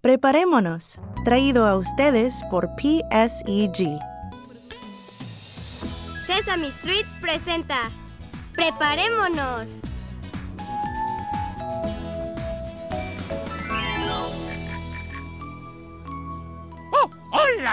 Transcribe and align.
Preparémonos, 0.00 1.00
traído 1.24 1.66
a 1.66 1.76
ustedes 1.76 2.40
por 2.48 2.68
PSEG. 2.76 3.98
Sesame 6.24 6.68
Street 6.68 7.06
presenta 7.20 7.76
Preparémonos. 8.52 9.80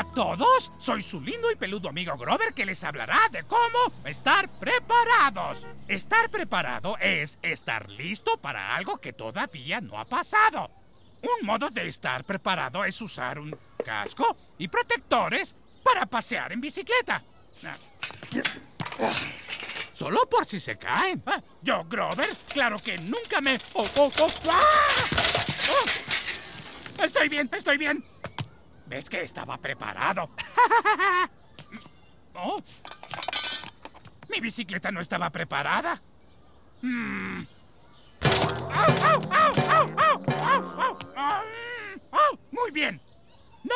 ¡Hola 0.04 0.12
a 0.12 0.16
todos! 0.16 0.72
Soy 0.80 1.02
su 1.02 1.22
lindo 1.22 1.50
y 1.50 1.56
peludo 1.56 1.90
amigo 1.90 2.18
Grover 2.18 2.54
que 2.54 2.66
les 2.66 2.84
hablará 2.84 3.30
de 3.32 3.44
cómo 3.44 3.94
estar 4.06 4.50
preparados. 4.50 5.66
Estar 5.88 6.30
preparado 6.30 6.98
es 7.00 7.40
estar 7.42 7.90
listo 7.90 8.38
para 8.38 8.76
algo 8.76 9.00
que 9.00 9.14
todavía 9.14 9.80
no 9.80 9.98
ha 10.00 10.06
pasado. 10.06 10.70
Un 11.22 11.46
modo 11.46 11.70
de 11.70 11.88
estar 11.88 12.26
preparado 12.26 12.84
es 12.84 13.02
usar 13.02 13.40
un 13.40 13.58
casco 13.84 14.36
y 14.58 14.68
protectores 14.68 15.56
para 15.84 16.06
pasear 16.06 16.52
en 16.52 16.60
bicicleta. 16.60 17.24
Solo 19.94 20.28
por 20.30 20.46
si 20.46 20.60
se 20.60 20.78
caen. 20.78 21.24
Ah, 21.26 21.42
Yo, 21.62 21.86
Grover, 21.86 22.30
claro 22.52 22.78
que 22.80 22.98
nunca 22.98 23.40
me... 23.42 23.58
¡Oh, 23.74 23.88
oh, 24.00 24.12
oh! 24.20 24.28
¡Ah! 24.50 24.60
¡Oh! 25.70 27.04
Estoy 27.04 27.30
bien, 27.30 27.50
estoy 27.54 27.78
bien. 27.78 28.13
¿Ves 28.86 29.10
que 29.10 29.22
estaba 29.22 29.58
preparado? 29.58 30.30
¿Oh? 32.36 32.62
Mi 34.30 34.40
bicicleta 34.40 34.92
no 34.92 35.00
estaba 35.00 35.30
preparada. 35.30 36.02
Mm. 36.82 37.44
Muy 42.52 42.72
bien. 42.72 43.02
No 43.64 43.76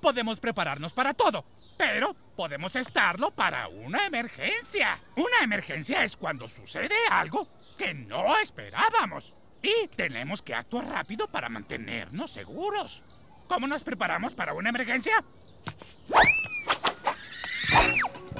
podemos 0.00 0.40
prepararnos 0.40 0.92
para 0.92 1.14
todo, 1.14 1.44
pero 1.78 2.14
podemos 2.36 2.76
estarlo 2.76 3.30
para 3.30 3.68
una 3.68 4.04
emergencia. 4.04 4.98
Una 5.16 5.42
emergencia 5.42 6.04
es 6.04 6.16
cuando 6.16 6.48
sucede 6.48 6.94
algo 7.10 7.48
que 7.78 7.94
no 7.94 8.36
esperábamos. 8.38 9.34
Y 9.62 9.88
tenemos 9.88 10.42
que 10.42 10.54
actuar 10.54 10.86
rápido 10.86 11.28
para 11.28 11.48
mantenernos 11.48 12.30
seguros. 12.30 13.04
¿Cómo 13.48 13.66
nos 13.66 13.82
preparamos 13.82 14.34
para 14.34 14.54
una 14.54 14.70
emergencia? 14.70 15.22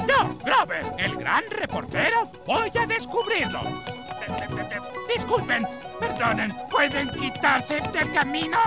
Yo, 0.08 0.39
Grover, 0.45 0.84
el 0.98 1.17
gran 1.17 1.45
reportero, 1.50 2.31
voy 2.47 2.70
a 2.81 2.86
descubrirlo. 2.86 3.61
Eh, 3.61 4.27
eh, 4.28 4.69
eh, 4.73 4.80
Disculpen, 5.14 5.67
perdonen, 6.00 6.55
¿pueden 6.70 7.11
quitarse 7.11 7.80
del 7.92 8.12
camino? 8.12 8.58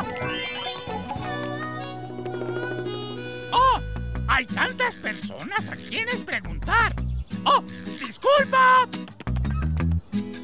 ¡Oh! 3.52 3.80
Hay 4.28 4.46
tantas 4.46 4.96
personas 4.96 5.70
a 5.70 5.76
quienes 5.76 6.24
preguntar. 6.24 6.94
¡Oh! 7.46 7.62
¡Disculpa! 8.00 8.88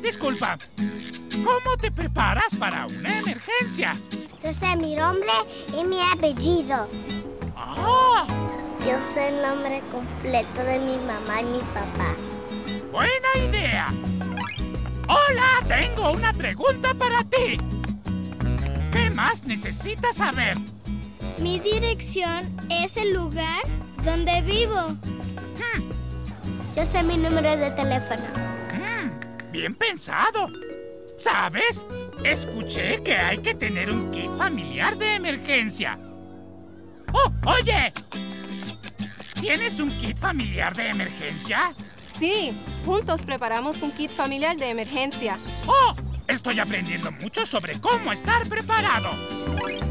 Disculpa. 0.02 0.58
¿Cómo 1.44 1.78
te 1.78 1.92
preparas 1.92 2.56
para 2.56 2.86
una 2.86 3.20
emergencia? 3.20 3.94
Yo 4.44 4.52
sé 4.54 4.76
mi 4.76 4.96
nombre 4.96 5.30
y 5.80 5.84
mi 5.84 5.98
apellido. 6.02 6.88
¡Ah! 7.56 8.26
Yo 8.80 8.98
sé 9.14 9.30
el 9.30 9.42
nombre 9.44 9.84
completo 9.92 10.64
de 10.64 10.80
mi 10.80 10.98
mamá 10.98 11.42
y 11.42 11.46
mi 11.46 11.60
papá. 11.60 12.16
¡Buena 12.92 13.28
idea! 13.38 13.86
Hola, 15.08 15.62
tengo 15.68 16.12
una 16.12 16.34
pregunta 16.34 16.96
para 16.96 17.24
ti. 17.24 17.60
¿Qué 18.92 19.12
más 19.12 19.46
necesitas 19.46 20.16
saber? 20.16 20.58
Mi 21.40 21.60
dirección 21.60 22.52
es 22.72 22.98
el 22.98 23.14
lugar 23.14 23.62
donde 24.04 24.42
vivo. 24.42 24.98
Yo 26.76 26.86
sé 26.86 27.04
mi 27.04 27.18
número 27.18 27.58
de 27.58 27.70
teléfono. 27.72 28.24
Mm, 28.74 29.52
bien 29.52 29.76
pensado. 29.76 30.48
¿Sabes? 31.22 31.86
Escuché 32.24 33.04
que 33.04 33.16
hay 33.16 33.38
que 33.40 33.54
tener 33.54 33.92
un 33.92 34.10
kit 34.10 34.32
familiar 34.38 34.98
de 34.98 35.16
emergencia. 35.16 36.00
¡Oh, 37.14 37.32
oye! 37.46 37.94
¿Tienes 39.40 39.80
un 39.80 39.92
kit 40.00 40.18
familiar 40.18 40.76
de 40.76 40.90
emergencia? 40.90 41.74
Sí, 42.08 42.58
juntos 42.86 43.24
preparamos 43.24 43.84
un 43.84 43.92
kit 43.92 44.10
familiar 44.10 44.58
de 44.58 44.70
emergencia. 44.70 45.38
¡Oh! 45.68 45.94
Estoy 46.28 46.60
aprendiendo 46.60 47.12
mucho 47.12 47.46
sobre 47.46 47.80
cómo 47.80 48.12
estar 48.12 48.48
preparado. 48.48 49.10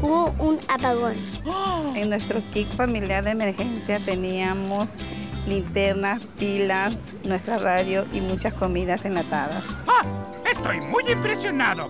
Hubo 0.01 0.31
un 0.39 0.59
apagón. 0.67 1.13
¡Oh! 1.45 1.93
En 1.95 2.09
nuestro 2.09 2.41
kit 2.51 2.67
familiar 2.75 3.23
de 3.23 3.31
emergencia 3.31 3.99
teníamos 3.99 4.89
linternas, 5.47 6.23
pilas, 6.37 6.95
nuestra 7.23 7.57
radio 7.57 8.05
y 8.13 8.21
muchas 8.21 8.53
comidas 8.53 9.05
enlatadas. 9.05 9.63
¡Ah! 9.87 10.05
Estoy 10.49 10.81
muy 10.81 11.03
impresionado. 11.09 11.87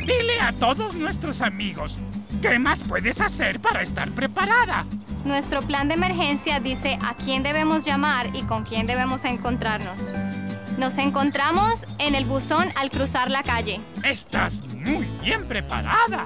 Dile 0.00 0.40
a 0.40 0.52
todos 0.52 0.94
nuestros 0.94 1.42
amigos, 1.42 1.98
¿qué 2.40 2.58
más 2.58 2.82
puedes 2.82 3.20
hacer 3.20 3.60
para 3.60 3.82
estar 3.82 4.10
preparada? 4.10 4.86
Nuestro 5.24 5.60
plan 5.60 5.88
de 5.88 5.94
emergencia 5.94 6.60
dice 6.60 6.98
a 7.02 7.14
quién 7.14 7.42
debemos 7.42 7.84
llamar 7.84 8.28
y 8.32 8.44
con 8.44 8.64
quién 8.64 8.86
debemos 8.86 9.24
encontrarnos. 9.24 10.12
Nos 10.78 10.98
encontramos 10.98 11.86
en 11.98 12.14
el 12.14 12.26
buzón 12.26 12.68
al 12.76 12.90
cruzar 12.90 13.30
la 13.30 13.42
calle. 13.42 13.80
Estás 14.04 14.62
muy 14.74 15.06
bien 15.22 15.48
preparada. 15.48 16.24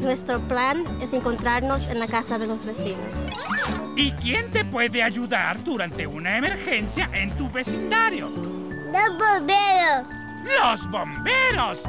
Nuestro 0.00 0.40
plan 0.40 0.84
es 1.02 1.12
encontrarnos 1.12 1.88
en 1.88 1.98
la 1.98 2.06
casa 2.06 2.38
de 2.38 2.46
los 2.46 2.64
vecinos. 2.64 3.08
¿Y 3.96 4.12
quién 4.12 4.50
te 4.50 4.64
puede 4.64 5.02
ayudar 5.02 5.62
durante 5.64 6.06
una 6.06 6.36
emergencia 6.36 7.10
en 7.12 7.36
tu 7.36 7.50
vecindario? 7.50 8.28
Los 8.28 9.18
bomberos. 9.18 10.06
¡Los 10.60 10.90
bomberos! 10.90 11.84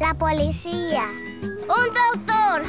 La 0.00 0.12
policía. 0.14 1.06
Un 1.42 1.94
doctor. 1.94 2.62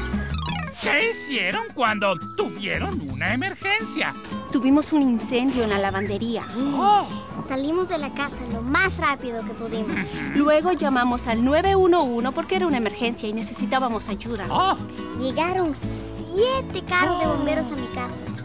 ¿Qué 0.81 1.09
hicieron 1.09 1.65
cuando 1.73 2.15
tuvieron 2.37 3.01
una 3.09 3.33
emergencia? 3.33 4.13
Tuvimos 4.51 4.93
un 4.93 5.01
incendio 5.01 5.63
en 5.63 5.71
la 5.71 5.79
lavandería. 5.79 6.47
¡Oh! 6.75 7.05
Salimos 7.43 7.89
de 7.89 7.97
la 7.97 8.13
casa 8.13 8.37
lo 8.53 8.61
más 8.61 8.97
rápido 8.97 9.39
que 9.45 9.53
pudimos. 9.53 10.17
Luego 10.35 10.71
llamamos 10.71 11.27
al 11.27 11.43
911 11.43 12.31
porque 12.31 12.55
era 12.55 12.67
una 12.67 12.77
emergencia 12.77 13.27
y 13.27 13.33
necesitábamos 13.33 14.07
ayuda. 14.07 14.45
¡Oh! 14.49 14.77
Llegaron 15.19 15.73
siete 15.75 16.83
carros 16.87 17.19
de 17.19 17.27
bomberos 17.27 17.71
a 17.71 17.75
mi 17.75 17.87
casa. 17.87 18.36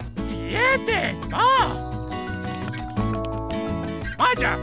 ¡Siete! 0.53 1.15
¡Vaya! 4.19 4.59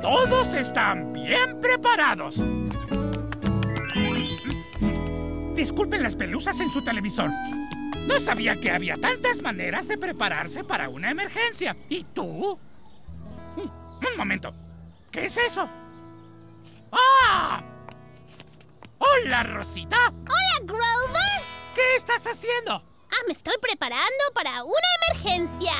Todos 0.00 0.54
están 0.54 1.12
bien 1.12 1.60
preparados. 1.60 2.36
Disculpen 5.56 6.04
las 6.04 6.14
pelusas 6.14 6.60
en 6.60 6.70
su 6.70 6.84
televisor. 6.84 7.30
No 8.06 8.20
sabía 8.20 8.60
que 8.60 8.70
había 8.70 8.96
tantas 8.96 9.42
maneras 9.42 9.88
de 9.88 9.98
prepararse 9.98 10.62
para 10.62 10.88
una 10.88 11.10
emergencia. 11.10 11.76
¿Y 11.88 12.04
tú? 12.04 12.56
Un, 13.56 13.64
un 13.64 14.16
momento. 14.16 14.54
¿Qué 15.10 15.24
es 15.24 15.36
eso? 15.36 15.68
¡Ah! 16.92 17.60
¡Hola, 18.98 19.42
Rosita! 19.42 20.12
Hola, 20.12 20.60
Grover. 20.62 21.42
¿Qué 21.74 21.96
estás 21.96 22.24
haciendo? 22.28 22.93
Ah, 23.24 23.26
me 23.26 23.32
estoy 23.32 23.54
preparando 23.60 24.24
para 24.34 24.64
una 24.64 24.74
emergencia. 25.08 25.72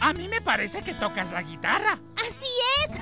A 0.00 0.12
mí 0.14 0.28
me 0.28 0.40
parece 0.40 0.80
que 0.82 0.94
tocas 0.94 1.30
la 1.30 1.42
guitarra. 1.42 1.98
Así 2.16 2.46
es. 2.86 3.00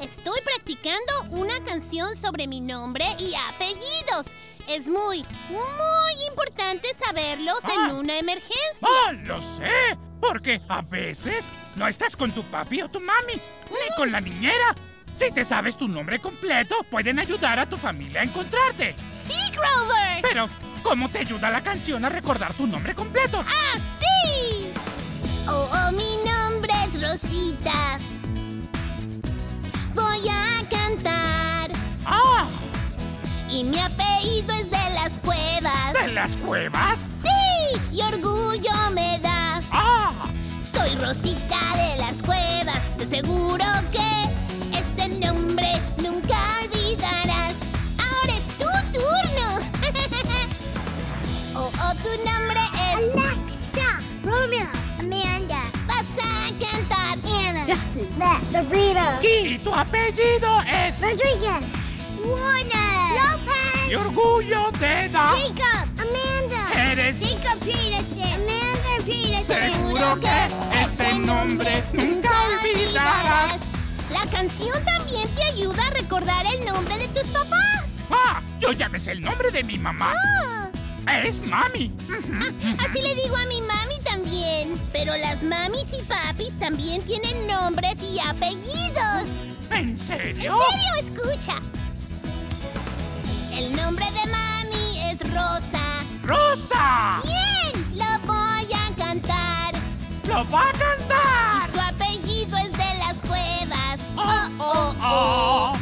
Estoy 0.10 0.40
practicando 0.44 1.12
una 1.30 1.62
canción 1.64 2.16
sobre 2.16 2.46
mi 2.48 2.60
nombre 2.60 3.04
y 3.18 3.34
apellidos. 3.48 4.26
Es 4.68 4.86
muy, 4.88 5.24
muy 5.50 6.24
importante 6.28 6.88
saberlos 6.94 7.58
Ah. 7.64 7.88
en 7.90 7.96
una 7.96 8.18
emergencia. 8.18 8.56
¡Oh, 8.80 9.12
lo 9.12 9.40
sé! 9.40 9.96
Porque 10.20 10.60
a 10.68 10.82
veces 10.82 11.50
no 11.76 11.86
estás 11.88 12.16
con 12.16 12.32
tu 12.32 12.42
papi 12.44 12.82
o 12.82 12.88
tu 12.88 13.00
mami, 13.00 13.34
ni 13.34 13.96
con 13.96 14.10
la 14.12 14.20
niñera. 14.20 14.74
Si 15.14 15.30
te 15.30 15.44
sabes 15.44 15.76
tu 15.76 15.88
nombre 15.88 16.20
completo, 16.20 16.76
pueden 16.90 17.18
ayudar 17.18 17.58
a 17.58 17.68
tu 17.68 17.76
familia 17.76 18.20
a 18.22 18.24
encontrarte. 18.24 18.94
Sí, 19.16 19.34
Grover. 19.50 20.22
Pero, 20.22 20.48
¿cómo 20.82 21.08
te 21.08 21.20
ayuda 21.20 21.50
la 21.50 21.62
canción 21.62 22.04
a 22.04 22.08
recordar 22.08 22.52
tu 22.54 22.66
nombre 22.66 22.94
completo? 22.94 23.44
¡Ah, 23.46 23.78
sí! 23.98 24.72
Oh, 25.48 25.70
oh, 25.72 25.92
mi 25.92 26.16
nombre 26.28 26.72
es 26.86 27.00
Rosita. 27.00 27.98
Voy 29.94 30.28
a 30.28 30.62
cantar. 30.68 31.70
¡Ah! 32.04 32.48
Y 33.48 33.64
mi 33.64 33.78
apellido 33.78 34.52
es 34.54 34.70
de 34.70 34.90
las 34.94 35.12
cuevas. 35.24 35.92
¿De 35.94 36.12
las 36.12 36.36
cuevas? 36.36 37.08
¡Sí! 37.22 37.80
Y 37.92 38.02
orgullo 38.02 38.90
me 38.92 39.18
da. 39.20 39.60
¡Ah! 39.70 40.12
Soy 40.72 40.94
Rosita 40.96 41.76
de 41.76 41.96
las 41.98 42.22
cuevas. 42.22 42.80
De 42.98 43.06
seguro 43.16 43.64
que 43.92 44.11
apellido 59.82 60.62
es... 60.62 61.00
Rodriguez. 61.00 61.64
Warner. 62.24 62.72
Lopez. 63.18 63.88
¡Qué 63.88 63.96
orgullo 63.96 64.70
te 64.78 65.08
da! 65.08 65.28
Jacob. 65.28 65.88
Amanda. 65.98 66.92
Eres... 66.92 67.20
Jacob 67.20 67.58
Peterson. 67.60 68.32
Amanda 68.32 69.04
Peterson. 69.04 69.72
Seguro 69.72 70.20
que 70.20 70.80
ese 70.82 71.14
nombre 71.14 71.82
nunca 71.92 72.30
olvidarás. 72.44 73.62
La 74.12 74.26
canción 74.30 74.84
también 74.84 75.28
te 75.34 75.42
ayuda 75.44 75.86
a 75.86 75.90
recordar 75.90 76.46
el 76.46 76.64
nombre 76.64 76.96
de 76.98 77.08
tus 77.08 77.26
papás. 77.28 77.90
¡Ah! 78.10 78.40
Yo 78.60 78.72
ya 78.72 78.88
me 78.88 78.98
sé 79.00 79.12
el 79.12 79.22
nombre 79.22 79.50
de 79.50 79.64
mi 79.64 79.78
mamá. 79.78 80.12
Ah, 81.06 81.20
Es 81.24 81.40
Mami. 81.40 81.92
así 82.78 83.00
le 83.00 83.14
digo 83.16 83.36
a 83.36 83.44
mi 83.46 83.60
también. 83.62 83.81
Pero 84.92 85.16
las 85.16 85.42
mamis 85.42 85.86
y 85.98 86.02
papis 86.04 86.56
también 86.58 87.02
tienen 87.02 87.46
nombres 87.46 87.94
y 88.02 88.18
apellidos. 88.20 89.28
¿En 89.70 89.96
serio? 89.96 90.56
¿En 90.58 91.06
serio? 91.06 91.16
Escucha. 91.30 91.56
El 93.54 93.74
nombre 93.76 94.04
de 94.06 94.26
mami 94.30 95.00
es 95.10 95.18
Rosa. 95.32 95.82
¡Rosa! 96.22 97.20
Bien, 97.24 97.96
lo 97.98 98.26
voy 98.26 98.72
a 98.72 98.94
cantar. 98.96 99.74
¡Lo 100.28 100.48
va 100.50 100.68
a 100.68 100.72
cantar! 100.72 101.68
Y 101.68 101.72
su 101.72 101.80
apellido 101.80 102.56
es 102.58 102.72
de 102.72 102.98
las 102.98 103.16
cuevas. 103.26 104.00
Oh, 104.16 104.48
Oh, 104.58 104.94
oh, 105.02 105.72
oh. 105.72 105.81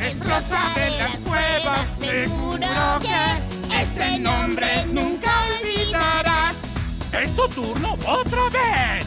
Es 0.00 0.18
Rosa 0.28 0.58
de 0.74 0.90
las 0.98 1.18
Cuevas. 1.20 1.86
Seguro 1.94 2.66
que 3.00 3.80
ese 3.80 4.18
nombre 4.18 4.84
nunca 4.86 5.30
olvidarás. 5.46 6.64
Es 7.12 7.32
tu 7.36 7.48
turno 7.48 7.96
otra 8.04 8.48
vez. 8.50 9.06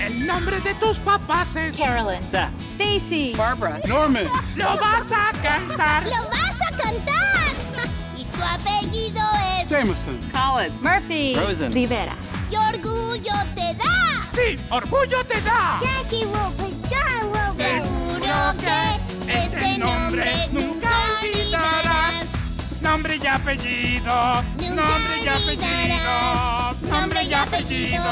El 0.00 0.26
nombre 0.26 0.58
de 0.60 0.74
tus 0.76 0.98
papás 0.98 1.56
es... 1.56 1.76
Carolyn. 1.76 2.22
Seth. 2.22 2.48
Stacy. 2.74 3.34
Barbara. 3.36 3.80
Norman. 3.86 4.24
¡Lo 4.56 4.78
vas 4.78 5.12
a 5.12 5.30
cantar! 5.42 6.04
¡Lo 6.06 6.28
vas 6.30 6.56
a 6.60 6.76
cantar! 6.76 7.52
y 8.16 8.24
su 8.34 8.42
apellido 8.42 9.22
es. 9.60 9.68
Jameson. 9.68 10.18
Colin. 10.32 10.72
Murphy. 10.80 11.36
Rosen. 11.36 11.72
Rivera. 11.72 12.16
¡Y 12.50 12.56
orgullo 12.56 13.34
te 13.54 13.74
da! 13.74 14.26
¡Sí! 14.32 14.56
¡Orgullo 14.70 15.22
te 15.26 15.40
da! 15.42 15.78
Jackie 15.80 16.24
Wilbur. 16.24 16.70
John 16.90 17.26
Wilbur. 17.26 17.52
Seguro 17.54 18.58
que 18.58 19.01
nombre 19.78 20.48
nunca 20.50 20.90
olvidarás. 21.20 22.26
Nombre 22.80 23.16
y 23.16 23.26
apellido. 23.26 24.42
Nombre 24.74 25.22
y 25.22 25.28
apellido. 25.28 26.72
Nombre 26.90 27.22
y 27.24 27.32
apellido. 27.34 28.02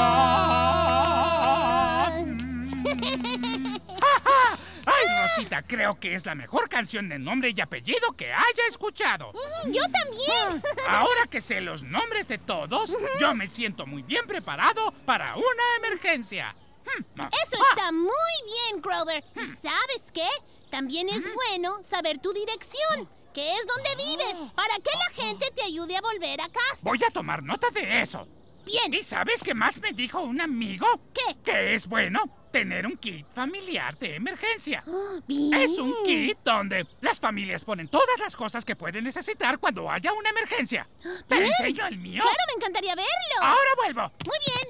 Ay, 4.85 5.05
Rosita, 5.21 5.61
creo 5.61 5.99
que 5.99 6.15
es 6.15 6.25
la 6.25 6.33
mejor 6.35 6.67
canción 6.67 7.07
de 7.09 7.19
nombre 7.19 7.51
y 7.55 7.61
apellido 7.61 8.13
que 8.17 8.31
haya 8.33 8.65
escuchado. 8.67 9.31
Mm, 9.33 9.71
Yo 9.71 9.81
también. 9.83 10.63
Ahora 10.87 11.27
que 11.29 11.41
sé 11.41 11.61
los 11.61 11.83
nombres 11.83 12.27
de 12.27 12.37
todos, 12.39 12.97
yo 13.19 13.35
me 13.35 13.47
siento 13.47 13.85
muy 13.85 14.01
bien 14.01 14.25
preparado 14.25 14.91
para 15.05 15.35
una 15.35 15.87
emergencia. 15.87 16.55
Hmm, 16.83 17.03
ah, 17.19 17.29
Eso 17.45 17.57
está 17.69 17.91
muy 17.91 18.09
bien, 18.45 18.81
Grover. 18.81 19.23
¿Y 19.35 19.45
sabes 19.61 20.11
qué? 20.13 20.27
También 20.71 21.09
es 21.09 21.23
bueno 21.33 21.83
saber 21.83 22.19
tu 22.19 22.31
dirección, 22.33 23.09
que 23.33 23.51
es 23.51 23.67
donde 23.67 23.95
vives, 23.97 24.35
para 24.55 24.75
que 24.75 24.89
la 24.91 25.09
gente 25.23 25.51
te 25.53 25.63
ayude 25.63 25.97
a 25.97 26.01
volver 26.01 26.41
a 26.41 26.47
casa. 26.49 26.79
Voy 26.81 26.99
a 27.05 27.11
tomar 27.11 27.43
nota 27.43 27.69
de 27.71 28.01
eso. 28.01 28.27
Bien. 28.65 28.93
¿Y 28.93 29.03
sabes 29.03 29.41
qué 29.43 29.53
más 29.53 29.81
me 29.81 29.91
dijo 29.91 30.21
un 30.21 30.39
amigo? 30.39 30.87
¿Qué? 31.13 31.35
Que 31.43 31.73
es 31.75 31.87
bueno 31.87 32.23
tener 32.51 32.85
un 32.85 32.95
kit 32.97 33.25
familiar 33.33 33.97
de 33.97 34.15
emergencia. 34.15 34.83
Bien. 35.27 35.53
Es 35.53 35.77
un 35.77 35.93
kit 36.03 36.37
donde 36.43 36.87
las 37.01 37.19
familias 37.19 37.65
ponen 37.65 37.87
todas 37.89 38.19
las 38.19 38.35
cosas 38.35 38.63
que 38.63 38.75
pueden 38.75 39.03
necesitar 39.03 39.57
cuando 39.59 39.89
haya 39.91 40.13
una 40.13 40.29
emergencia. 40.29 40.87
¿Te 41.27 41.39
Bien. 41.39 41.51
enseño 41.51 41.87
el 41.87 41.97
mío? 41.97 42.21
Claro, 42.21 42.37
me 42.47 42.53
encantaría 42.55 42.95
verlo. 42.95 43.41
Ahora 43.41 43.71
vuelvo. 43.77 44.11
Muy 44.25 44.37
bien. 44.45 44.67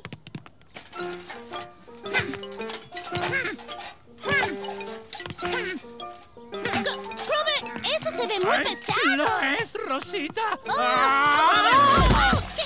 Grover, 6.51 7.63
eso 7.83 8.11
se 8.11 8.27
ve 8.27 8.39
muy 8.41 8.55
Ay, 8.55 8.63
pesado. 8.63 9.15
¿Lo 9.17 9.39
es, 9.59 9.73
Rosita? 9.87 10.59
Oh, 10.67 10.75
Ah, 10.77 12.31
oh, 12.33 12.37
oh, 12.37 12.41
¿Qué, 12.55 12.65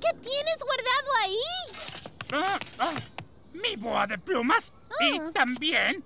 qué 0.00 0.12
tienes 0.20 0.58
guardado 0.64 1.14
ahí? 1.22 1.38
ah, 2.32 2.58
ah, 2.80 2.92
mi 3.52 3.76
boa 3.76 4.06
de 4.06 4.18
plumas 4.18 4.72
y 5.00 5.20
también 5.32 6.04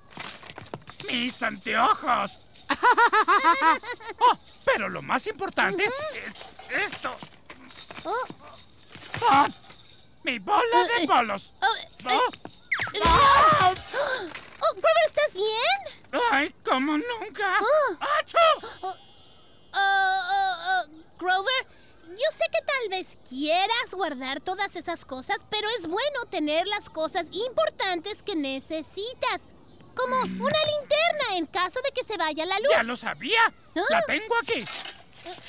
mis 1.11 1.43
anteojos. 1.43 2.39
Oh, 4.23 4.39
pero 4.65 4.89
lo 4.89 5.03
más 5.03 5.27
importante 5.27 5.85
es 6.25 6.35
esto. 6.93 7.17
Mi 10.23 10.39
bola 10.39 10.85
de 10.99 11.07
bolos. 11.07 11.53
oh, 14.71 14.77
Oh, 14.77 14.77
oh, 14.77 14.81
Grover, 14.81 15.05
¿estás 15.07 15.35
bien? 15.35 16.23
¡Ay, 16.33 16.55
como 16.65 16.99
nunca! 16.99 17.59
Ah. 17.59 18.19
¡Achú! 18.21 18.37
Oh, 18.83 18.95
oh, 19.73 20.55
oh, 20.69 20.85
Grover, 21.19 21.67
yo 22.09 22.37
sé 22.37 22.45
que 22.53 22.61
tal 22.65 22.89
vez 22.91 23.19
quieras 23.29 23.93
guardar 23.93 24.41
todas 24.41 24.77
esas 24.77 25.05
cosas, 25.05 25.45
pero 25.51 25.69
es 25.79 25.87
bueno 25.87 26.25
tener 26.31 26.67
las 26.67 26.91
cosas 26.91 27.27
importantes 27.31 28.23
que 28.23 28.37
necesitas. 28.37 29.43
Como 29.95 30.17
una 30.17 30.59
linterna 30.65 31.37
en 31.37 31.47
caso 31.47 31.81
de 31.85 31.91
que 31.91 32.05
se 32.05 32.17
vaya 32.17 32.47
la 32.47 32.59
luz. 32.61 32.71
¡Ya 32.71 32.83
lo 32.85 32.97
sabía! 32.97 33.53
Ah. 33.77 33.81
¡La 33.91 34.03
tengo 34.03 34.35
aquí! 34.39 34.65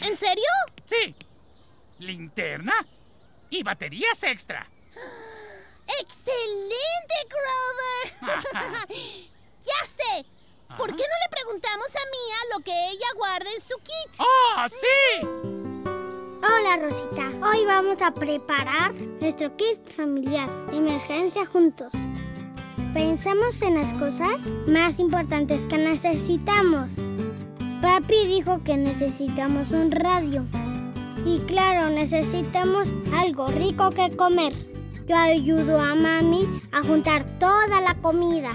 ¿En 0.01 0.17
serio? 0.17 0.49
Sí. 0.85 1.15
Linterna 1.99 2.73
y 3.49 3.63
baterías 3.63 4.23
extra. 4.23 4.67
¡Excelente, 6.01 7.15
Grover! 7.29 8.39
ya 9.61 9.85
sé. 9.85 10.25
¿Por 10.75 10.87
qué 10.95 11.03
no 11.03 11.15
le 11.21 11.29
preguntamos 11.29 11.87
a 11.89 11.99
Mia 12.09 12.57
lo 12.57 12.63
que 12.63 12.89
ella 12.89 13.05
guarda 13.15 13.45
en 13.51 13.61
su 13.61 13.77
kit? 13.77 14.19
¡Oh, 14.19 14.67
sí! 14.67 15.27
Hola 16.43 16.77
Rosita, 16.77 17.29
hoy 17.47 17.65
vamos 17.65 18.01
a 18.01 18.15
preparar 18.15 18.95
nuestro 18.95 19.55
kit 19.57 19.87
familiar 19.87 20.49
de 20.71 20.77
emergencia 20.77 21.45
juntos. 21.45 21.91
Pensamos 22.95 23.61
en 23.61 23.75
las 23.75 23.93
cosas 23.93 24.49
más 24.65 24.97
importantes 24.97 25.67
que 25.67 25.77
necesitamos. 25.77 26.95
Papi 27.79 28.25
dijo 28.25 28.63
que 28.63 28.75
necesitamos 28.75 29.69
un 29.69 29.91
radio. 29.91 30.43
Y 31.27 31.41
claro, 31.41 31.91
necesitamos 31.91 32.91
algo 33.13 33.45
rico 33.49 33.91
que 33.91 34.09
comer. 34.17 34.70
Yo 35.11 35.17
ayudo 35.17 35.77
a 35.77 35.93
mami 35.93 36.47
a 36.71 36.81
juntar 36.83 37.25
toda 37.37 37.81
la 37.81 37.95
comida. 37.95 38.51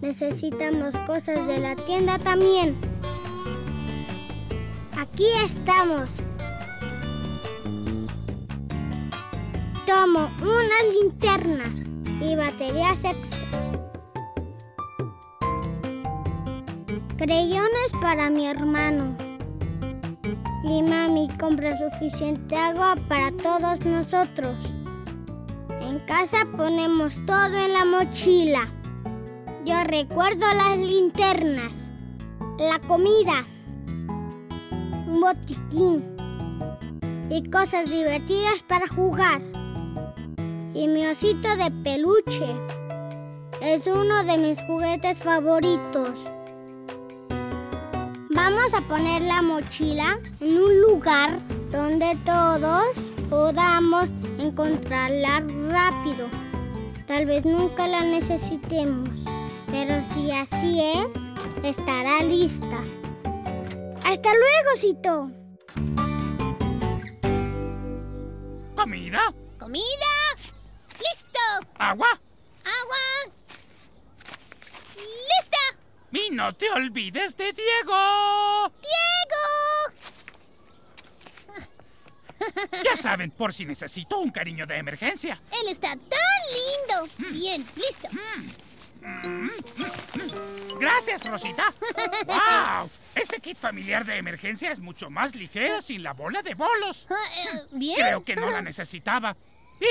Necesitamos 0.00 0.94
cosas 1.08 1.44
de 1.48 1.58
la 1.58 1.74
tienda 1.74 2.20
también. 2.20 2.76
Aquí 4.96 5.26
estamos. 5.44 6.08
Tomo 9.88 10.30
unas 10.40 10.94
linternas 11.00 11.86
y 12.20 12.36
baterías 12.36 13.04
extra. 13.04 13.40
Creyones 17.16 17.92
para 18.00 18.30
mi 18.30 18.46
hermano. 18.46 19.16
Y 20.62 20.80
mami 20.84 21.28
compra 21.40 21.76
suficiente 21.76 22.54
agua 22.54 22.94
para 23.08 23.32
todos 23.32 23.84
nosotros. 23.84 24.56
Casa 26.06 26.46
ponemos 26.56 27.24
todo 27.24 27.54
en 27.56 27.72
la 27.72 27.84
mochila. 27.84 28.66
Yo 29.64 29.84
recuerdo 29.84 30.44
las 30.54 30.76
linternas, 30.76 31.90
la 32.58 32.80
comida, 32.80 33.44
un 35.06 35.20
botiquín 35.20 36.16
y 37.30 37.48
cosas 37.50 37.88
divertidas 37.88 38.64
para 38.66 38.88
jugar. 38.88 39.40
Y 40.74 40.88
mi 40.88 41.06
osito 41.06 41.48
de 41.56 41.70
peluche 41.84 42.46
es 43.60 43.86
uno 43.86 44.24
de 44.24 44.38
mis 44.38 44.60
juguetes 44.62 45.22
favoritos. 45.22 46.10
Vamos 48.30 48.74
a 48.74 48.80
poner 48.88 49.22
la 49.22 49.40
mochila 49.40 50.18
en 50.40 50.58
un 50.58 50.80
lugar 50.80 51.38
donde 51.70 52.16
todos 52.24 53.11
podamos 53.32 54.10
encontrarla 54.38 55.40
rápido. 55.70 56.28
Tal 57.06 57.24
vez 57.24 57.46
nunca 57.46 57.86
la 57.86 58.02
necesitemos, 58.02 59.24
pero 59.68 60.04
si 60.04 60.30
así 60.30 60.78
es, 60.82 61.16
estará 61.64 62.22
lista. 62.24 62.78
Hasta 64.04 64.30
luego, 64.34 64.76
Cito. 64.76 65.30
¿Comida? 68.76 69.32
¿Comida? 69.58 70.12
¡Listo! 70.98 71.72
¿Agua? 71.78 72.20
¡Agua! 72.64 73.32
¡Lista! 74.98 75.58
Y 76.12 76.28
no 76.32 76.52
te 76.52 76.70
olvides 76.70 77.34
de 77.38 77.50
Diego. 77.54 78.68
¡Diego! 78.82 79.11
Ya 82.84 82.96
saben, 82.96 83.30
por 83.30 83.52
si 83.52 83.64
necesito 83.64 84.18
un 84.18 84.30
cariño 84.30 84.66
de 84.66 84.76
emergencia. 84.76 85.40
Él 85.50 85.68
está 85.68 85.90
tan 85.90 86.98
lindo. 86.98 87.32
Bien, 87.32 87.64
listo. 87.76 88.08
Gracias, 90.78 91.24
Rosita. 91.26 91.72
¡Wow! 92.26 92.90
Este 93.14 93.40
kit 93.40 93.58
familiar 93.58 94.04
de 94.04 94.16
emergencia 94.16 94.70
es 94.70 94.80
mucho 94.80 95.10
más 95.10 95.34
ligero 95.34 95.80
sin 95.82 96.02
la 96.02 96.12
bola 96.12 96.42
de 96.42 96.54
bolos. 96.54 97.06
Ah, 97.10 97.14
eh, 97.36 97.66
Bien. 97.72 97.96
Creo 97.96 98.24
que 98.24 98.36
no 98.36 98.50
la 98.50 98.62
necesitaba. 98.62 99.36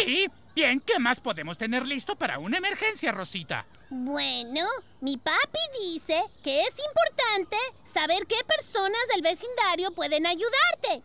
Y, 0.06 0.28
bien, 0.56 0.80
¿qué 0.80 1.00
más 1.00 1.20
podemos 1.20 1.58
tener 1.58 1.86
listo 1.86 2.16
para 2.16 2.40
una 2.40 2.58
emergencia, 2.58 3.12
Rosita? 3.12 3.66
Bueno, 3.90 4.66
mi 5.02 5.18
papi 5.18 5.60
dice 5.82 6.22
que 6.44 6.62
es 6.62 6.74
importante 6.90 7.58
saber 7.84 8.26
qué 8.26 8.38
personas 8.46 9.02
del 9.12 9.22
vecindario 9.22 9.92
pueden 9.92 10.26
ayudarte. 10.26 11.04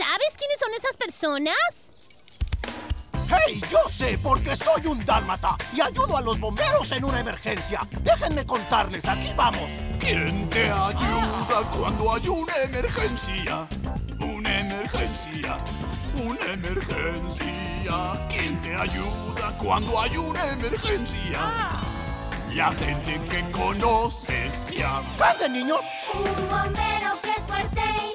¿Sabes 0.00 0.34
quiénes 0.34 0.58
son 0.58 0.72
esas 0.72 0.96
personas? 0.96 1.54
¡Hey! 3.28 3.60
Yo 3.70 3.80
sé 3.86 4.18
porque 4.22 4.56
soy 4.56 4.86
un 4.86 5.04
dálmata 5.04 5.58
y 5.74 5.82
ayudo 5.82 6.16
a 6.16 6.22
los 6.22 6.40
bomberos 6.40 6.90
en 6.92 7.04
una 7.04 7.20
emergencia. 7.20 7.82
Déjenme 8.00 8.46
contarles, 8.46 9.04
aquí 9.04 9.30
vamos. 9.36 9.70
¿Quién 9.98 10.48
te 10.48 10.70
ayuda 10.70 11.70
cuando 11.76 12.14
hay 12.14 12.28
una 12.28 12.52
emergencia? 12.64 13.68
Una 14.20 14.60
emergencia, 14.60 15.58
una 16.14 16.46
emergencia. 16.50 18.26
¿Quién 18.30 18.58
te 18.62 18.74
ayuda 18.74 19.54
cuando 19.58 20.00
hay 20.00 20.16
una 20.16 20.46
emergencia? 20.52 21.40
La 22.54 22.72
gente 22.72 23.20
que 23.28 23.50
conoces 23.50 24.70
ya. 24.70 25.02
¡Canten, 25.18 25.52
niños! 25.52 25.80
Un 26.14 26.48
bombero 26.48 27.20
que 27.20 27.30
es 27.32 27.46
fuerte 27.46 28.09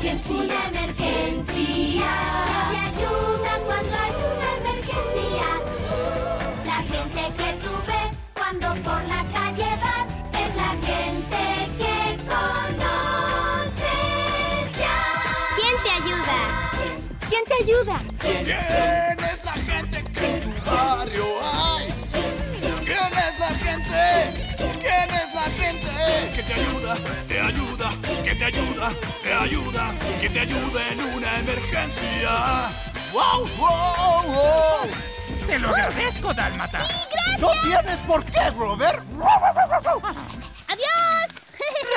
emergencia. 0.00 0.34
Una 0.34 0.68
emergencia. 0.68 2.10
¿Quién 2.70 2.92
te 2.94 3.00
ayuda 3.00 3.52
cuando 3.66 3.94
hay 3.96 4.12
una 4.30 4.50
emergencia? 4.60 5.48
La 6.64 6.78
gente 6.82 7.22
que 7.36 7.48
tú 7.62 7.72
ves 7.86 8.12
cuando 8.34 8.66
por 8.82 9.02
la 9.04 9.22
calle 9.34 9.70
vas 9.82 10.08
es 10.40 10.50
la 10.56 10.72
gente 10.86 11.42
que 11.78 11.96
conoces 12.26 13.86
ya. 14.78 14.98
¿Quién 15.56 15.74
te 15.82 15.90
ayuda? 15.90 16.38
¿Quién 17.28 17.44
te 17.44 17.54
ayuda? 17.64 17.96
¿Quién 18.20 19.18
es 19.18 19.38
la 19.44 19.52
gente 19.52 19.96
que 20.14 20.26
en 20.26 20.40
tu 20.42 20.50
barrio 20.70 21.26
hay? 21.42 21.86
¿Quién 22.84 23.12
es 23.26 23.34
la 23.40 23.52
gente? 23.64 24.02
¿Quién 24.80 25.08
es 25.10 25.28
la 25.34 25.48
gente 25.60 25.92
que 26.36 26.42
te 26.42 26.52
ayuda? 26.54 26.96
Te 28.38 28.44
ayuda, 28.44 28.92
que 29.20 29.28
te 29.28 29.32
ayuda, 29.34 29.34
te 29.34 29.34
ayuda, 29.34 29.94
que 30.20 30.30
te 30.30 30.40
ayuda 30.40 30.88
en 30.92 31.00
una 31.00 31.38
emergencia. 31.40 32.70
¡Wow! 33.12 33.48
¡Wow! 33.56 34.22
¡Wow! 34.22 34.90
Te 35.44 35.58
lo 35.58 35.70
agradezco, 35.70 36.32
Dálmata. 36.32 36.86
¡No 37.40 37.50
tienes 37.62 37.96
por 38.06 38.24
qué, 38.26 38.50
Grover! 38.54 39.02
¡Adiós! 40.68 40.88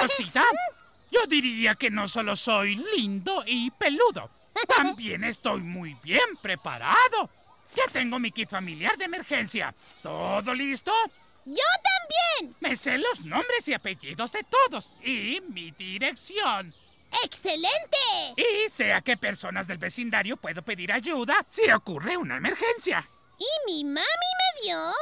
Rosita, 0.01 0.43
yo 1.11 1.27
diría 1.27 1.75
que 1.75 1.91
no 1.91 2.07
solo 2.07 2.35
soy 2.35 2.75
lindo 2.97 3.43
y 3.45 3.69
peludo, 3.69 4.31
también 4.67 5.23
estoy 5.23 5.61
muy 5.61 5.95
bien 6.01 6.37
preparado. 6.41 7.29
Ya 7.75 7.83
tengo 7.91 8.17
mi 8.17 8.31
kit 8.31 8.49
familiar 8.49 8.97
de 8.97 9.05
emergencia. 9.05 9.75
¿Todo 10.01 10.55
listo? 10.55 10.91
¡Yo 11.45 11.63
también! 12.01 12.55
Me 12.59 12.75
sé 12.75 12.97
los 12.97 13.23
nombres 13.23 13.67
y 13.67 13.73
apellidos 13.73 14.31
de 14.31 14.43
todos 14.43 14.91
y 15.03 15.41
mi 15.49 15.71
dirección. 15.71 16.73
¡Excelente! 17.23 17.97
Y 18.37 18.69
sé 18.69 18.93
a 18.93 19.01
qué 19.01 19.17
personas 19.17 19.67
del 19.67 19.77
vecindario 19.77 20.37
puedo 20.37 20.61
pedir 20.61 20.91
ayuda 20.91 21.45
si 21.47 21.69
ocurre 21.71 22.15
una 22.17 22.37
emergencia. 22.37 23.09
Y 23.37 23.45
mi 23.65 23.83
mami 23.83 24.05
me 24.05 24.61
dio 24.61 24.93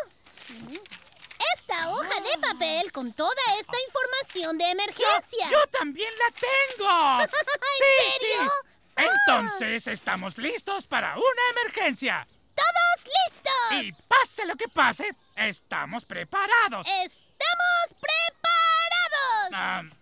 esta 1.55 1.89
hoja 1.89 2.21
de 2.21 2.37
papel 2.41 2.91
con 2.91 3.13
toda 3.13 3.41
esta 3.59 3.77
información 3.87 4.57
de 4.57 4.71
emergencia. 4.71 5.49
¡Yo 5.51 5.65
también 5.67 6.11
la 6.17 6.35
tengo! 6.77 7.21
¿En 7.21 7.29
sí, 7.29 8.19
serio? 8.19 8.51
sí. 8.97 9.05
Entonces 9.27 9.87
estamos 9.87 10.37
listos 10.37 10.87
para 10.87 11.15
una 11.15 11.61
emergencia. 11.61 12.27
¡Todos 12.55 13.05
listos! 13.05 13.83
Y 13.83 13.93
pase 14.07 14.45
lo 14.45 14.55
que 14.55 14.67
pase, 14.67 15.15
estamos 15.48 16.05
preparados. 16.05 16.86
¡Estamos 16.88 18.01
preparados! 19.50 19.96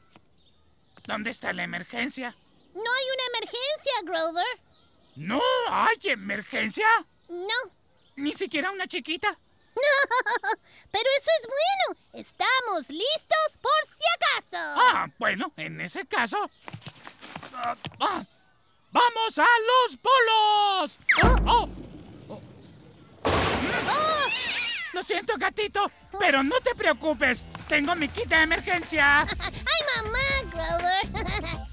¿Dónde 1.06 1.30
está 1.30 1.54
la 1.54 1.64
emergencia? 1.64 2.36
No 2.74 2.82
hay 2.94 3.06
una 3.14 3.24
emergencia, 3.38 3.94
Grover. 4.04 4.46
¿No 5.16 5.42
hay 5.70 5.98
emergencia? 6.04 6.88
No. 7.30 7.72
¿Ni 8.16 8.34
siquiera 8.34 8.72
una 8.72 8.88
chiquita? 8.88 9.28
Pero 10.92 11.10
eso 11.18 11.30
es 11.40 11.48
bueno. 11.48 12.00
Estamos 12.14 12.90
listos 12.90 13.58
por 13.62 13.86
si 13.86 14.04
acaso. 14.16 14.58
Ah, 14.80 15.08
bueno, 15.18 15.54
en 15.58 15.82
ese 15.82 16.06
caso... 16.06 16.50
ah, 17.54 17.76
ah, 18.00 18.26
¡Vamos 18.92 19.38
a 19.38 19.48
los 19.70 20.00
bolos! 20.02 21.00
Oh, 21.24 21.36
oh. 21.46 21.70
¡Oh! 23.90 24.18
Lo 24.98 25.04
siento, 25.04 25.38
gatito, 25.38 25.92
pero 26.20 26.42
no 26.42 26.60
te 26.60 26.74
preocupes. 26.74 27.46
Tengo 27.70 27.96
mi 27.96 28.08
kit 28.08 28.26
de 28.30 28.42
emergencia. 28.42 29.22
¡Ay, 29.40 30.04
mamá, 30.04 30.52
Grover! 30.52 31.58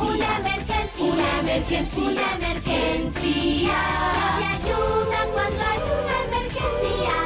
Una 0.00 0.36
emergencia. 0.38 1.04
Una 1.04 1.40
emergencia. 1.40 2.02
Una 2.02 2.34
emergencia. 2.34 3.78
Y 4.38 4.42
ayuda 4.42 5.18
cuando 5.32 5.62
hay 5.64 5.80
una 5.96 6.16
emergencia. 6.28 7.16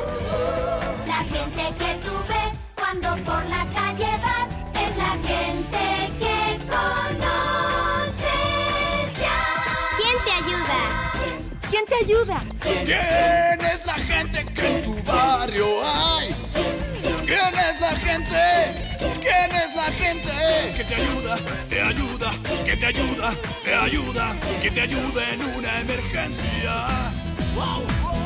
La 1.07 1.21
gente 1.25 1.63
que 1.79 1.91
tú 2.05 2.13
ves 2.29 2.55
cuando 2.77 3.09
por 3.25 3.43
la 3.47 3.63
calle 3.75 4.11
vas 4.23 4.51
es 4.85 4.93
la 4.97 5.15
gente 5.29 5.85
que 6.21 6.39
conoces 6.69 8.19
ya. 9.21 9.41
¿Quién 9.97 10.17
te 10.25 10.33
ayuda? 10.33 10.81
¿Quién 11.71 11.85
te 11.87 11.95
ayuda? 12.05 12.39
¿Quién 12.85 13.61
es 13.61 13.81
la 13.87 13.95
gente 13.95 14.45
que 14.55 14.67
en 14.67 14.83
tu 14.83 14.95
barrio 15.03 15.67
hay? 15.85 16.30
La 19.81 19.93
gente 19.93 20.33
que 20.77 20.85
te 20.85 20.95
ayuda, 20.95 21.39
te 21.71 21.81
ayuda, 21.81 22.33
que 22.65 22.77
te 22.77 22.87
ayuda, 22.87 23.35
te 23.65 23.75
ayuda, 23.75 24.37
que 24.61 24.71
te 24.71 24.81
ayuda 24.83 25.23
en 25.33 25.41
una 25.57 25.81
emergencia? 25.81 27.13
¡Wow! 27.55 28.20